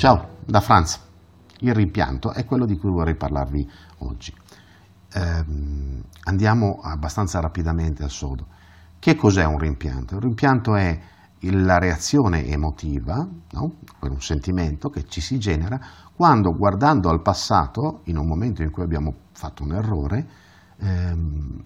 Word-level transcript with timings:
Ciao, 0.00 0.38
da 0.46 0.62
Franz. 0.62 0.98
Il 1.58 1.74
rimpianto 1.74 2.32
è 2.32 2.46
quello 2.46 2.64
di 2.64 2.78
cui 2.78 2.88
vorrei 2.88 3.16
parlarvi 3.16 3.70
oggi. 3.98 4.34
Eh, 5.12 5.44
andiamo 6.22 6.80
abbastanza 6.82 7.38
rapidamente 7.38 8.02
al 8.02 8.08
sodo. 8.08 8.46
Che 8.98 9.14
cos'è 9.14 9.44
un 9.44 9.58
rimpianto? 9.58 10.14
Un 10.14 10.22
rimpianto 10.22 10.74
è 10.74 10.98
la 11.40 11.78
reazione 11.78 12.46
emotiva, 12.46 13.28
no? 13.50 13.74
un 14.00 14.22
sentimento 14.22 14.88
che 14.88 15.04
ci 15.04 15.20
si 15.20 15.38
genera 15.38 15.78
quando 16.16 16.56
guardando 16.56 17.10
al 17.10 17.20
passato, 17.20 18.00
in 18.04 18.16
un 18.16 18.26
momento 18.26 18.62
in 18.62 18.70
cui 18.70 18.82
abbiamo 18.82 19.14
fatto 19.32 19.64
un 19.64 19.74
errore, 19.74 20.28
ehm, 20.78 21.62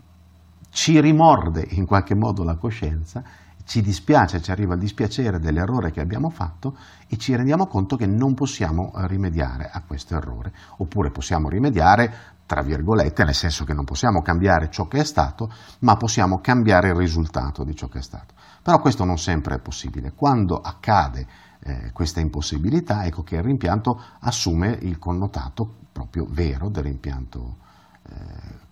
ci 0.70 1.00
rimorde 1.00 1.64
in 1.70 1.86
qualche 1.86 2.16
modo 2.16 2.42
la 2.42 2.56
coscienza 2.56 3.22
ci 3.64 3.80
dispiace, 3.80 4.42
ci 4.42 4.50
arriva 4.50 4.74
il 4.74 4.80
dispiacere 4.80 5.38
dell'errore 5.38 5.90
che 5.90 6.00
abbiamo 6.00 6.30
fatto 6.30 6.76
e 7.08 7.16
ci 7.16 7.34
rendiamo 7.34 7.66
conto 7.66 7.96
che 7.96 8.06
non 8.06 8.34
possiamo 8.34 8.92
eh, 8.94 9.06
rimediare 9.06 9.70
a 9.72 9.82
questo 9.86 10.14
errore, 10.14 10.52
oppure 10.76 11.10
possiamo 11.10 11.48
rimediare 11.48 12.32
tra 12.46 12.60
virgolette, 12.60 13.24
nel 13.24 13.34
senso 13.34 13.64
che 13.64 13.72
non 13.72 13.84
possiamo 13.84 14.20
cambiare 14.20 14.70
ciò 14.70 14.86
che 14.86 15.00
è 15.00 15.04
stato, 15.04 15.50
ma 15.80 15.96
possiamo 15.96 16.40
cambiare 16.40 16.88
il 16.88 16.94
risultato 16.94 17.64
di 17.64 17.74
ciò 17.74 17.88
che 17.88 18.00
è 18.00 18.02
stato. 18.02 18.34
Però 18.62 18.80
questo 18.80 19.04
non 19.04 19.18
sempre 19.18 19.56
è 19.56 19.58
possibile. 19.60 20.12
Quando 20.12 20.60
accade 20.60 21.26
eh, 21.60 21.90
questa 21.92 22.20
impossibilità, 22.20 23.04
ecco 23.04 23.22
che 23.22 23.36
il 23.36 23.42
rimpianto 23.42 23.98
assume 24.20 24.78
il 24.82 24.98
connotato 24.98 25.76
proprio 25.90 26.26
vero 26.28 26.68
del 26.68 26.82
rimpianto 26.82 27.56
eh, 28.02 28.14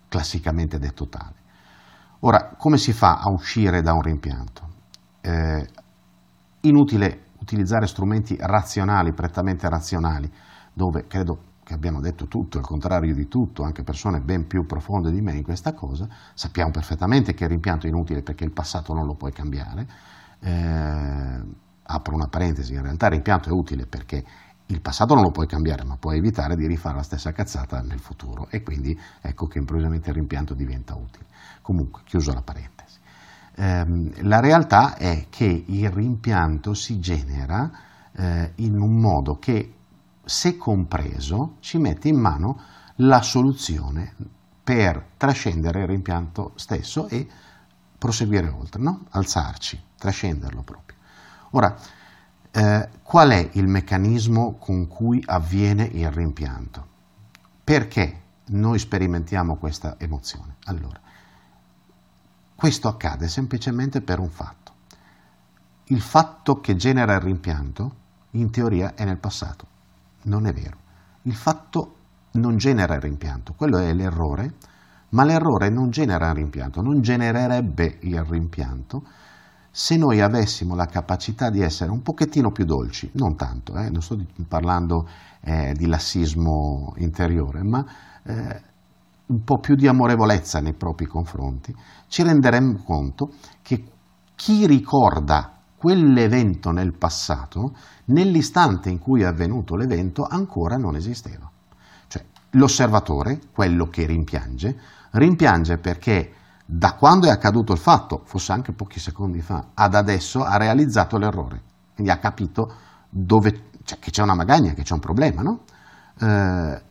classicamente 0.08 0.78
detto 0.78 1.08
tale. 1.08 1.40
Ora, 2.20 2.54
come 2.56 2.76
si 2.76 2.92
fa 2.92 3.20
a 3.20 3.30
uscire 3.30 3.80
da 3.80 3.94
un 3.94 4.02
rimpianto? 4.02 4.71
Eh, 5.22 5.66
inutile 6.60 7.30
utilizzare 7.40 7.86
strumenti 7.86 8.36
razionali, 8.38 9.12
prettamente 9.12 9.68
razionali, 9.68 10.30
dove 10.72 11.06
credo 11.06 11.50
che 11.64 11.74
abbiano 11.74 12.00
detto 12.00 12.26
tutto, 12.26 12.58
il 12.58 12.64
contrario 12.64 13.14
di 13.14 13.28
tutto, 13.28 13.62
anche 13.62 13.82
persone 13.82 14.20
ben 14.20 14.46
più 14.46 14.64
profonde 14.66 15.10
di 15.10 15.20
me 15.20 15.32
in 15.32 15.42
questa 15.42 15.72
cosa, 15.72 16.08
sappiamo 16.34 16.70
perfettamente 16.70 17.34
che 17.34 17.44
il 17.44 17.50
rimpianto 17.50 17.86
è 17.86 17.88
inutile 17.88 18.22
perché 18.22 18.44
il 18.44 18.52
passato 18.52 18.92
non 18.92 19.06
lo 19.06 19.14
puoi 19.14 19.32
cambiare. 19.32 19.86
Eh, 20.40 21.40
apro 21.84 22.14
una 22.14 22.26
parentesi, 22.26 22.74
in 22.74 22.82
realtà 22.82 23.06
il 23.06 23.12
rimpianto 23.12 23.48
è 23.48 23.52
utile 23.52 23.86
perché 23.86 24.24
il 24.66 24.80
passato 24.80 25.14
non 25.14 25.22
lo 25.22 25.30
puoi 25.30 25.46
cambiare, 25.46 25.84
ma 25.84 25.96
puoi 25.96 26.16
evitare 26.18 26.56
di 26.56 26.66
rifare 26.66 26.96
la 26.96 27.02
stessa 27.02 27.32
cazzata 27.32 27.80
nel 27.80 28.00
futuro 28.00 28.48
e 28.48 28.62
quindi 28.62 28.98
ecco 29.20 29.46
che 29.46 29.58
improvvisamente 29.58 30.10
il 30.10 30.16
rimpianto 30.16 30.54
diventa 30.54 30.94
utile. 30.94 31.26
Comunque, 31.60 32.02
chiuso 32.04 32.32
la 32.32 32.42
parentesi. 32.42 32.98
Ehm, 33.54 34.12
la 34.22 34.40
realtà 34.40 34.96
è 34.96 35.26
che 35.28 35.64
il 35.66 35.90
rimpianto 35.90 36.74
si 36.74 36.98
genera 37.00 37.70
eh, 38.12 38.52
in 38.56 38.80
un 38.80 38.96
modo 38.96 39.38
che, 39.38 39.74
se 40.24 40.56
compreso, 40.56 41.56
ci 41.60 41.78
mette 41.78 42.08
in 42.08 42.18
mano 42.18 42.60
la 42.96 43.22
soluzione 43.22 44.14
per 44.62 45.04
trascendere 45.16 45.80
il 45.80 45.86
rimpianto 45.88 46.52
stesso 46.54 47.08
e 47.08 47.26
proseguire 47.98 48.48
oltre, 48.48 48.80
no? 48.80 49.06
alzarci, 49.10 49.80
trascenderlo 49.98 50.62
proprio. 50.62 50.96
Ora, 51.50 51.76
eh, 52.50 52.88
qual 53.02 53.30
è 53.30 53.50
il 53.52 53.66
meccanismo 53.66 54.54
con 54.54 54.86
cui 54.86 55.22
avviene 55.26 55.84
il 55.84 56.10
rimpianto? 56.10 56.86
Perché 57.64 58.20
noi 58.46 58.78
sperimentiamo 58.78 59.56
questa 59.56 59.96
emozione? 59.98 60.56
Allora, 60.64 61.00
questo 62.62 62.86
accade 62.86 63.26
semplicemente 63.26 64.02
per 64.02 64.20
un 64.20 64.30
fatto. 64.30 64.70
Il 65.86 66.00
fatto 66.00 66.60
che 66.60 66.76
genera 66.76 67.14
il 67.14 67.20
rimpianto, 67.20 67.94
in 68.30 68.52
teoria, 68.52 68.94
è 68.94 69.04
nel 69.04 69.16
passato. 69.16 69.66
Non 70.26 70.46
è 70.46 70.52
vero. 70.52 70.76
Il 71.22 71.34
fatto 71.34 71.96
non 72.34 72.58
genera 72.58 72.94
il 72.94 73.00
rimpianto, 73.00 73.54
quello 73.54 73.78
è 73.78 73.92
l'errore, 73.92 74.54
ma 75.08 75.24
l'errore 75.24 75.70
non 75.70 75.90
genera 75.90 76.28
il 76.28 76.36
rimpianto, 76.36 76.80
non 76.82 77.00
genererebbe 77.00 77.98
il 78.02 78.22
rimpianto 78.22 79.02
se 79.68 79.96
noi 79.96 80.20
avessimo 80.20 80.76
la 80.76 80.86
capacità 80.86 81.50
di 81.50 81.62
essere 81.62 81.90
un 81.90 82.02
pochettino 82.02 82.52
più 82.52 82.64
dolci, 82.64 83.10
non 83.14 83.34
tanto, 83.34 83.76
eh, 83.76 83.90
non 83.90 84.02
sto 84.02 84.24
parlando 84.46 85.08
eh, 85.40 85.74
di 85.76 85.86
lassismo 85.86 86.94
interiore, 86.98 87.64
ma 87.64 87.84
eh, 88.22 88.62
un 89.32 89.44
po' 89.44 89.58
più 89.58 89.74
di 89.74 89.88
amorevolezza 89.88 90.60
nei 90.60 90.74
propri 90.74 91.06
confronti, 91.06 91.74
ci 92.08 92.22
renderemo 92.22 92.82
conto 92.84 93.32
che 93.62 93.82
chi 94.34 94.66
ricorda 94.66 95.56
quell'evento 95.76 96.70
nel 96.70 96.92
passato, 96.96 97.74
nell'istante 98.06 98.90
in 98.90 98.98
cui 98.98 99.22
è 99.22 99.24
avvenuto 99.24 99.74
l'evento, 99.74 100.24
ancora 100.28 100.76
non 100.76 100.94
esisteva. 100.94 101.50
Cioè, 102.06 102.24
l'osservatore, 102.50 103.40
quello 103.52 103.86
che 103.86 104.06
rimpiange, 104.06 104.78
rimpiange 105.12 105.78
perché 105.78 106.32
da 106.64 106.94
quando 106.94 107.26
è 107.26 107.30
accaduto 107.30 107.72
il 107.72 107.78
fatto, 107.78 108.22
fosse 108.24 108.52
anche 108.52 108.72
pochi 108.72 109.00
secondi 109.00 109.40
fa, 109.40 109.68
ad 109.74 109.94
adesso 109.94 110.44
ha 110.44 110.56
realizzato 110.56 111.18
l'errore. 111.18 111.62
Quindi 111.94 112.12
ha 112.12 112.18
capito 112.18 112.72
dove, 113.08 113.70
cioè, 113.84 113.98
che 113.98 114.10
c'è 114.10 114.22
una 114.22 114.34
magagna, 114.34 114.72
che 114.72 114.82
c'è 114.82 114.94
un 114.94 115.00
problema, 115.00 115.42
no? 115.42 115.60
Eh, 116.20 116.82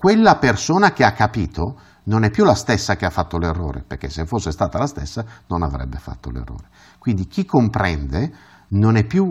quella 0.00 0.36
persona 0.38 0.92
che 0.92 1.04
ha 1.04 1.12
capito 1.12 1.78
non 2.04 2.24
è 2.24 2.30
più 2.30 2.42
la 2.42 2.54
stessa 2.54 2.96
che 2.96 3.04
ha 3.04 3.10
fatto 3.10 3.36
l'errore, 3.36 3.84
perché 3.86 4.08
se 4.08 4.24
fosse 4.24 4.50
stata 4.50 4.78
la 4.78 4.86
stessa 4.86 5.22
non 5.48 5.62
avrebbe 5.62 5.98
fatto 5.98 6.30
l'errore. 6.30 6.68
Quindi 6.98 7.26
chi 7.26 7.44
comprende 7.44 8.32
non 8.68 8.96
è 8.96 9.04
più 9.04 9.30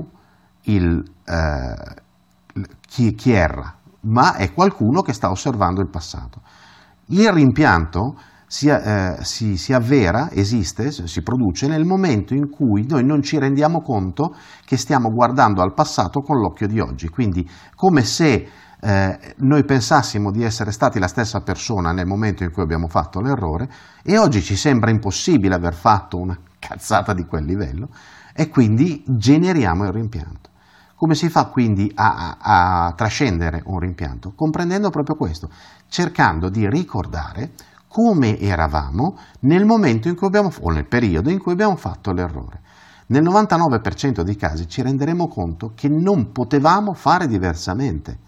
il, 0.66 1.03
eh, 1.25 2.02
chi, 2.88 3.16
chi 3.16 3.31
erra, 3.31 3.75
ma 4.02 4.35
è 4.35 4.53
qualcuno 4.53 5.02
che 5.02 5.13
sta 5.13 5.31
osservando 5.31 5.81
il 5.81 5.90
passato. 5.90 6.41
Il 7.08 7.31
rimpianto 7.31 8.19
si, 8.46 8.68
eh, 8.68 9.18
si, 9.22 9.58
si, 9.58 9.74
avvera, 9.74 10.29
esiste, 10.29 10.91
si 10.91 11.24
produce 11.24 11.66
nel 11.68 11.84
momento 11.84 12.35
in 12.35 12.47
cui 12.47 12.85
noi 12.88 13.03
non 13.03 13.24
ci 13.24 13.40
rendiamo 13.40 13.81
conto 13.81 14.35
che 14.66 14.78
stiamo 14.78 15.09
guardando 15.09 15.63
al 15.63 15.74
passato 15.74 16.19
con 16.22 16.38
l'occhio 16.38 16.68
di 16.68 16.79
oggi, 16.79 17.09
quindi 17.09 17.50
come 17.74 18.03
se 18.03 18.47
eh, 18.81 19.35
noi 19.38 19.66
pensassimo 19.66 20.31
di 20.31 20.44
essere 20.44 20.72
stati 20.72 21.00
la 21.00 21.07
stessa 21.07 21.41
persona 21.41 21.91
nel 21.91 22.06
momento 22.06 22.44
in 22.44 22.51
cui 22.51 22.63
abbiamo 22.63 22.88
fatto 22.88 23.19
l'errore 23.19 23.69
e 24.03 24.17
oggi 24.17 24.41
ci 24.41 24.56
sembra 24.56 24.90
impossibile 24.90 25.56
aver 25.56 25.73
fatto 25.73 26.17
una 26.17 26.38
cazzata 26.57 27.13
di 27.13 27.25
quel 27.25 27.45
livello 27.45 27.90
e 28.34 28.50
quindi 28.50 29.03
generiamo 29.06 29.85
il 29.85 29.91
rimpianto. 29.91 30.50
Come 30.95 31.16
si 31.16 31.29
fa 31.29 31.45
quindi 31.45 31.91
a, 31.95 32.38
a, 32.40 32.85
a 32.85 32.94
trascendere 32.94 33.62
un 33.66 33.79
rimpianto? 33.79 34.34
Comprendendo 34.35 34.90
proprio 34.90 35.16
questo, 35.16 35.50
cercando 35.88 36.50
di 36.50 36.69
ricordare 36.69 37.51
come 37.88 38.38
eravamo 38.38 39.17
nel 39.41 39.66
momento 39.66 40.07
in 40.07 40.16
cui 40.16 40.28
abbiamo, 40.28 40.51
o 40.59 40.69
nel 40.72 40.85
periodo 40.85 41.29
in 41.29 41.40
cui 41.40 41.53
abbiamo 41.53 41.75
fatto 41.75 42.11
l'errore. 42.11 42.61
Nel 43.07 43.23
99% 43.23 44.22
dei 44.22 44.35
casi 44.35 44.67
ci 44.67 44.81
renderemo 44.81 45.28
conto 45.28 45.72
che 45.73 45.90
non 45.90 46.31
potevamo 46.31 46.94
fare 46.94 47.28
diversamente. 47.28 48.19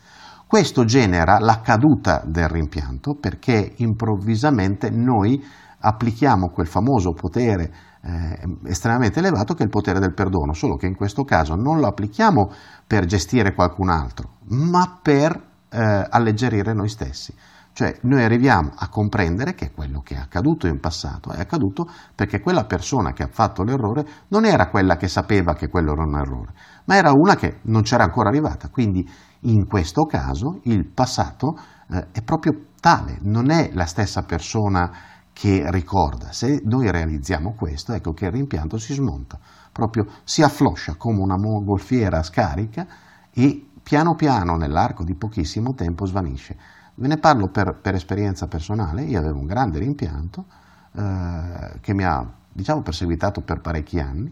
Questo 0.51 0.83
genera 0.83 1.39
la 1.39 1.61
caduta 1.61 2.21
del 2.25 2.49
rimpianto 2.49 3.15
perché 3.15 3.71
improvvisamente 3.77 4.89
noi 4.89 5.41
applichiamo 5.79 6.49
quel 6.49 6.67
famoso 6.67 7.13
potere 7.13 7.71
eh, 8.01 8.57
estremamente 8.65 9.19
elevato 9.19 9.53
che 9.53 9.61
è 9.61 9.63
il 9.63 9.71
potere 9.71 9.99
del 9.99 10.13
perdono, 10.13 10.51
solo 10.51 10.75
che 10.75 10.87
in 10.87 10.95
questo 10.97 11.23
caso 11.23 11.55
non 11.55 11.79
lo 11.79 11.87
applichiamo 11.87 12.51
per 12.85 13.05
gestire 13.05 13.53
qualcun 13.53 13.87
altro, 13.87 14.39
ma 14.49 14.99
per 15.01 15.31
eh, 15.69 16.07
alleggerire 16.09 16.73
noi 16.73 16.89
stessi. 16.89 17.33
Cioè 17.73 17.99
noi 18.03 18.23
arriviamo 18.23 18.71
a 18.75 18.89
comprendere 18.89 19.53
che 19.53 19.71
quello 19.71 20.01
che 20.01 20.15
è 20.15 20.17
accaduto 20.17 20.67
in 20.67 20.79
passato 20.79 21.31
è 21.31 21.39
accaduto 21.39 21.87
perché 22.13 22.41
quella 22.41 22.65
persona 22.65 23.13
che 23.13 23.23
ha 23.23 23.29
fatto 23.31 23.63
l'errore 23.63 24.05
non 24.27 24.45
era 24.45 24.69
quella 24.69 24.97
che 24.97 25.07
sapeva 25.07 25.53
che 25.53 25.69
quello 25.69 25.93
era 25.93 26.03
un 26.03 26.17
errore, 26.17 26.53
ma 26.85 26.95
era 26.95 27.11
una 27.13 27.35
che 27.35 27.59
non 27.63 27.83
c'era 27.83 28.03
ancora 28.03 28.29
arrivata. 28.29 28.69
Quindi 28.69 29.07
in 29.41 29.65
questo 29.67 30.03
caso 30.03 30.59
il 30.63 30.85
passato 30.85 31.57
eh, 31.89 32.07
è 32.11 32.21
proprio 32.21 32.67
tale, 32.79 33.19
non 33.21 33.49
è 33.49 33.71
la 33.73 33.85
stessa 33.85 34.23
persona 34.23 34.91
che 35.31 35.63
ricorda. 35.71 36.31
Se 36.33 36.61
noi 36.65 36.91
realizziamo 36.91 37.53
questo, 37.53 37.93
ecco 37.93 38.11
che 38.11 38.25
il 38.25 38.31
rimpianto 38.31 38.77
si 38.77 38.93
smonta, 38.93 39.39
proprio 39.71 40.05
si 40.23 40.43
affloscia 40.43 40.95
come 40.95 41.21
una 41.21 41.37
mongolfiera 41.37 42.21
scarica 42.21 42.85
e 43.31 43.67
piano 43.81 44.13
piano 44.15 44.57
nell'arco 44.57 45.03
di 45.03 45.15
pochissimo 45.15 45.73
tempo 45.73 46.05
svanisce. 46.05 46.57
Ve 47.01 47.07
ne 47.07 47.17
parlo 47.17 47.47
per, 47.47 47.79
per 47.81 47.95
esperienza 47.95 48.47
personale, 48.47 49.01
io 49.01 49.17
avevo 49.17 49.39
un 49.39 49.47
grande 49.47 49.79
rimpianto 49.79 50.45
eh, 50.91 51.79
che 51.81 51.95
mi 51.95 52.03
ha 52.03 52.23
diciamo, 52.51 52.83
perseguitato 52.83 53.41
per 53.41 53.59
parecchi 53.59 53.99
anni, 53.99 54.31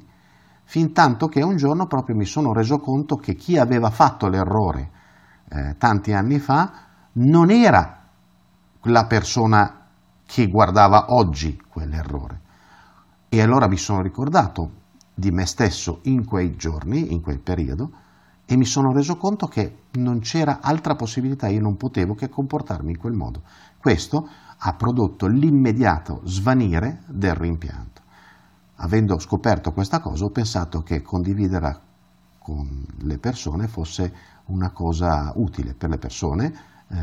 fin 0.65 0.93
tanto 0.93 1.27
che 1.29 1.41
un 1.41 1.57
giorno 1.57 1.87
proprio 1.87 2.15
mi 2.15 2.25
sono 2.25 2.53
reso 2.53 2.77
conto 2.77 3.15
che 3.15 3.33
chi 3.33 3.57
aveva 3.57 3.89
fatto 3.89 4.27
l'errore 4.27 4.91
eh, 5.49 5.77
tanti 5.79 6.13
anni 6.13 6.37
fa 6.37 6.71
non 7.13 7.49
era 7.49 8.03
la 8.83 9.05
persona 9.07 9.87
che 10.27 10.47
guardava 10.47 11.07
oggi 11.15 11.59
quell'errore. 11.67 12.39
E 13.29 13.41
allora 13.41 13.67
mi 13.67 13.77
sono 13.77 14.03
ricordato 14.03 14.73
di 15.15 15.31
me 15.31 15.47
stesso 15.47 16.01
in 16.03 16.23
quei 16.23 16.55
giorni, 16.55 17.13
in 17.13 17.21
quel 17.21 17.39
periodo, 17.39 17.89
e 18.51 18.57
mi 18.57 18.65
sono 18.65 18.91
reso 18.91 19.15
conto 19.15 19.45
che 19.45 19.83
non 19.91 20.21
c'era 20.21 20.57
altra 20.59 20.95
possibilità, 20.95 21.47
io 21.49 21.61
non 21.61 21.77
potevo 21.77 22.15
che 22.15 22.29
comportarmi 22.29 22.89
in 22.89 22.97
quel 22.97 23.13
modo. 23.13 23.43
Questo 23.77 24.27
ha 24.57 24.73
prodotto 24.73 25.27
l'immediato 25.27 26.21
svanire 26.23 27.03
del 27.09 27.35
rimpianto. 27.35 28.01
Avendo 28.77 29.19
scoperto 29.19 29.71
questa 29.71 29.99
cosa 29.99 30.25
ho 30.25 30.31
pensato 30.31 30.81
che 30.81 31.03
condividerla 31.03 31.79
con 32.39 32.87
le 33.01 33.19
persone 33.19 33.67
fosse 33.67 34.11
una 34.45 34.71
cosa 34.71 35.31
utile 35.35 35.75
per 35.75 35.91
le 35.91 35.99
persone, 35.99 36.45
eh, 36.87 36.97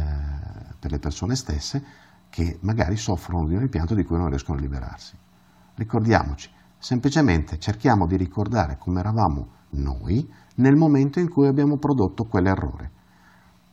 per 0.81 0.91
le 0.91 0.99
persone 0.99 1.37
stesse 1.37 1.85
che 2.29 2.59
magari 2.63 2.97
soffrono 2.97 3.47
di 3.47 3.55
un 3.55 3.61
rimpianto 3.61 3.95
di 3.95 4.03
cui 4.03 4.17
non 4.17 4.31
riescono 4.31 4.59
a 4.59 4.63
liberarsi. 4.63 5.17
Ricordiamoci, 5.77 6.51
semplicemente 6.77 7.61
cerchiamo 7.61 8.09
di 8.09 8.17
ricordare 8.17 8.79
come 8.79 8.99
eravamo 8.99 9.56
noi 9.77 10.29
nel 10.57 10.77
momento 10.77 11.21
in 11.21 11.29
cui 11.29 11.47
abbiamo 11.47 11.77
prodotto 11.77 12.25
quell'errore 12.25 12.91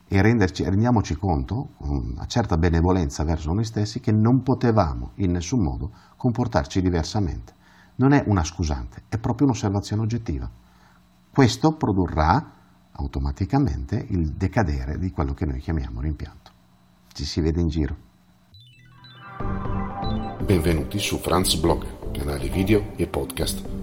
e 0.08 0.22
renderci, 0.22 0.64
rendiamoci 0.64 1.16
conto, 1.16 1.70
con 1.80 2.12
una 2.14 2.28
certa 2.28 2.56
benevolenza 2.58 3.24
verso 3.24 3.52
noi 3.52 3.64
stessi, 3.64 4.00
che 4.00 4.12
non 4.12 4.44
potevamo 4.44 5.12
in 5.16 5.32
nessun 5.32 5.62
modo 5.62 5.92
comportarci 6.18 6.82
diversamente. 6.82 7.54
Non 7.96 8.12
è 8.12 8.24
una 8.28 8.44
scusante, 8.44 9.04
è 9.10 9.18
proprio 9.18 9.48
un'osservazione 9.48 10.04
oggettiva. 10.04 10.48
Questo 11.32 11.74
produrrà 11.74 12.52
automaticamente 12.92 14.06
il 14.10 14.34
decadere 14.34 15.00
di 15.00 15.10
quello 15.10 15.34
che 15.34 15.46
noi 15.46 15.60
chiamiamo 15.60 16.00
rimpianto. 16.00 16.52
Ci 17.12 17.26
si 17.26 17.42
vede 17.42 17.62
in 17.62 17.70
giro. 17.70 17.96
Benvenuti 20.46 21.00
su 21.00 21.18
Franz 21.18 21.56
Blog, 21.56 22.12
canale 22.12 22.50
video 22.50 22.92
e 22.98 23.08
podcast. 23.08 23.82